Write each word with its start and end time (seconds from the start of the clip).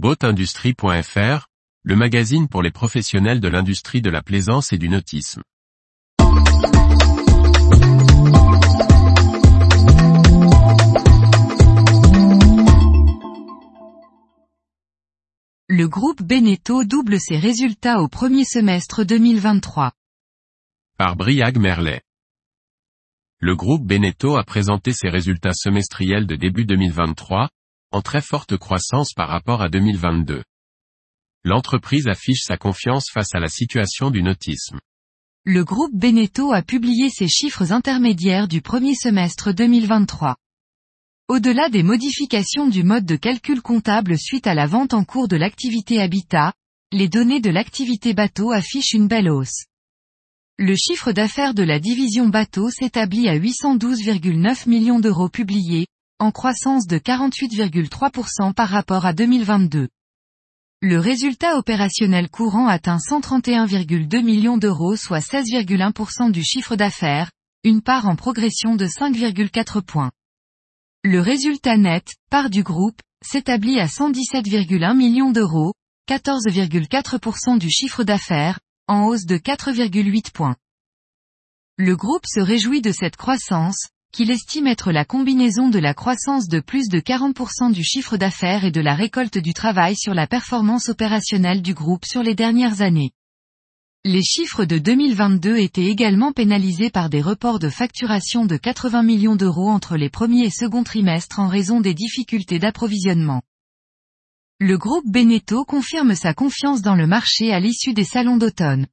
Boatindustrie.fr, 0.00 1.48
le 1.82 1.96
magazine 1.96 2.46
pour 2.46 2.62
les 2.62 2.70
professionnels 2.70 3.40
de 3.40 3.48
l'industrie 3.48 4.00
de 4.00 4.10
la 4.10 4.22
plaisance 4.22 4.72
et 4.72 4.78
du 4.78 4.88
nautisme. 4.88 5.42
Le 15.66 15.88
groupe 15.88 16.22
Beneteau 16.22 16.84
double 16.84 17.18
ses 17.18 17.36
résultats 17.36 18.00
au 18.00 18.06
premier 18.06 18.44
semestre 18.44 19.02
2023. 19.02 19.90
Par 20.96 21.16
Briag 21.16 21.58
Merlet. 21.58 22.02
Le 23.40 23.56
groupe 23.56 23.84
Beneteau 23.84 24.36
a 24.36 24.44
présenté 24.44 24.92
ses 24.92 25.08
résultats 25.08 25.54
semestriels 25.54 26.28
de 26.28 26.36
début 26.36 26.66
2023, 26.66 27.48
en 27.90 28.02
très 28.02 28.20
forte 28.20 28.56
croissance 28.56 29.12
par 29.14 29.28
rapport 29.28 29.62
à 29.62 29.68
2022. 29.68 30.42
L'entreprise 31.44 32.08
affiche 32.08 32.42
sa 32.42 32.56
confiance 32.56 33.06
face 33.12 33.34
à 33.34 33.40
la 33.40 33.48
situation 33.48 34.10
du 34.10 34.22
nautisme. 34.22 34.78
Le 35.44 35.64
groupe 35.64 35.94
Beneteau 35.94 36.52
a 36.52 36.62
publié 36.62 37.08
ses 37.08 37.28
chiffres 37.28 37.72
intermédiaires 37.72 38.48
du 38.48 38.60
premier 38.60 38.94
semestre 38.94 39.52
2023. 39.52 40.36
Au-delà 41.28 41.68
des 41.70 41.82
modifications 41.82 42.68
du 42.68 42.82
mode 42.82 43.06
de 43.06 43.16
calcul 43.16 43.62
comptable 43.62 44.18
suite 44.18 44.46
à 44.46 44.54
la 44.54 44.66
vente 44.66 44.94
en 44.94 45.04
cours 45.04 45.28
de 45.28 45.36
l'activité 45.36 46.00
habitat, 46.00 46.52
les 46.92 47.08
données 47.08 47.40
de 47.40 47.50
l'activité 47.50 48.14
bateau 48.14 48.50
affichent 48.50 48.92
une 48.92 49.08
belle 49.08 49.30
hausse. 49.30 49.64
Le 50.58 50.74
chiffre 50.74 51.12
d'affaires 51.12 51.54
de 51.54 51.62
la 51.62 51.78
division 51.78 52.28
bateau 52.28 52.68
s'établit 52.68 53.28
à 53.28 53.38
812,9 53.38 54.68
millions 54.68 54.98
d'euros 55.00 55.28
publiés, 55.28 55.86
en 56.18 56.32
croissance 56.32 56.86
de 56.86 56.98
48,3% 56.98 58.52
par 58.52 58.68
rapport 58.68 59.06
à 59.06 59.12
2022. 59.12 59.88
Le 60.80 60.98
résultat 60.98 61.56
opérationnel 61.56 62.28
courant 62.28 62.66
atteint 62.66 62.98
131,2 62.98 64.22
millions 64.22 64.58
d'euros 64.58 64.96
soit 64.96 65.18
16,1% 65.18 66.30
du 66.30 66.42
chiffre 66.44 66.76
d'affaires, 66.76 67.30
une 67.64 67.82
part 67.82 68.06
en 68.06 68.16
progression 68.16 68.76
de 68.76 68.86
5,4 68.86 69.82
points. 69.82 70.10
Le 71.04 71.20
résultat 71.20 71.76
net, 71.76 72.14
part 72.30 72.50
du 72.50 72.62
groupe, 72.62 73.00
s'établit 73.24 73.80
à 73.80 73.86
117,1 73.86 74.96
millions 74.96 75.32
d'euros, 75.32 75.72
14,4% 76.08 77.58
du 77.58 77.70
chiffre 77.70 78.04
d'affaires, 78.04 78.60
en 78.86 79.06
hausse 79.06 79.26
de 79.26 79.36
4,8 79.36 80.32
points. 80.32 80.56
Le 81.76 81.96
groupe 81.96 82.26
se 82.26 82.40
réjouit 82.40 82.82
de 82.82 82.92
cette 82.92 83.16
croissance, 83.16 83.88
qu'il 84.12 84.30
estime 84.30 84.66
être 84.66 84.92
la 84.92 85.04
combinaison 85.04 85.68
de 85.68 85.78
la 85.78 85.94
croissance 85.94 86.48
de 86.48 86.60
plus 86.60 86.88
de 86.88 87.00
40% 87.00 87.72
du 87.72 87.84
chiffre 87.84 88.16
d'affaires 88.16 88.64
et 88.64 88.70
de 88.70 88.80
la 88.80 88.94
récolte 88.94 89.38
du 89.38 89.54
travail 89.54 89.96
sur 89.96 90.14
la 90.14 90.26
performance 90.26 90.88
opérationnelle 90.88 91.62
du 91.62 91.74
groupe 91.74 92.04
sur 92.04 92.22
les 92.22 92.34
dernières 92.34 92.80
années. 92.80 93.12
Les 94.04 94.22
chiffres 94.22 94.64
de 94.64 94.78
2022 94.78 95.58
étaient 95.58 95.86
également 95.86 96.32
pénalisés 96.32 96.88
par 96.88 97.10
des 97.10 97.20
reports 97.20 97.58
de 97.58 97.68
facturation 97.68 98.46
de 98.46 98.56
80 98.56 99.02
millions 99.02 99.36
d'euros 99.36 99.68
entre 99.68 99.96
les 99.96 100.08
premiers 100.08 100.46
et 100.46 100.50
second 100.50 100.84
trimestres 100.84 101.40
en 101.40 101.48
raison 101.48 101.80
des 101.80 101.94
difficultés 101.94 102.58
d'approvisionnement. 102.58 103.42
Le 104.60 104.78
groupe 104.78 105.06
Beneteau 105.06 105.64
confirme 105.64 106.14
sa 106.14 106.32
confiance 106.32 106.80
dans 106.80 106.94
le 106.94 107.06
marché 107.06 107.52
à 107.52 107.60
l'issue 107.60 107.92
des 107.92 108.04
salons 108.04 108.36
d'automne. 108.36 108.86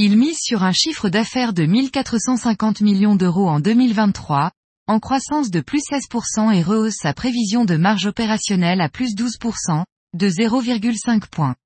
Il 0.00 0.16
mise 0.16 0.38
sur 0.40 0.62
un 0.62 0.70
chiffre 0.70 1.08
d'affaires 1.08 1.52
de 1.52 1.64
1450 1.64 2.82
millions 2.82 3.16
d'euros 3.16 3.48
en 3.48 3.58
2023, 3.58 4.52
en 4.86 5.00
croissance 5.00 5.50
de 5.50 5.60
plus 5.60 5.80
16% 5.90 6.54
et 6.54 6.62
rehausse 6.62 6.98
sa 7.02 7.12
prévision 7.12 7.64
de 7.64 7.76
marge 7.76 8.06
opérationnelle 8.06 8.80
à 8.80 8.88
plus 8.88 9.16
12%, 9.16 9.84
de 10.14 10.28
0,5 10.28 11.28
points. 11.28 11.56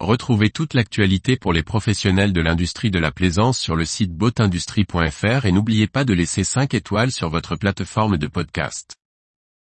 Retrouvez 0.00 0.50
toute 0.50 0.74
l'actualité 0.74 1.38
pour 1.38 1.54
les 1.54 1.62
professionnels 1.62 2.34
de 2.34 2.42
l'industrie 2.42 2.90
de 2.90 2.98
la 2.98 3.10
plaisance 3.10 3.58
sur 3.58 3.74
le 3.74 3.86
site 3.86 4.12
boatindustrie.fr 4.12 5.46
et 5.46 5.52
n'oubliez 5.52 5.86
pas 5.86 6.04
de 6.04 6.12
laisser 6.12 6.44
5 6.44 6.74
étoiles 6.74 7.10
sur 7.10 7.30
votre 7.30 7.56
plateforme 7.56 8.18
de 8.18 8.26
podcast. 8.26 8.96